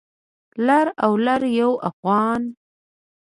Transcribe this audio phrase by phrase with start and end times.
[0.67, 2.41] لر او لر یو افغان